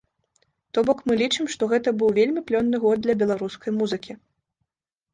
То 0.77 0.83
бок, 0.87 1.03
мы 1.11 1.17
лічым, 1.21 1.45
што 1.57 1.69
гэта 1.75 1.95
быў 2.01 2.09
вельмі 2.19 2.45
плённы 2.51 2.77
год 2.89 2.97
для 3.07 3.19
беларускай 3.23 3.71
музыкі. 3.81 4.21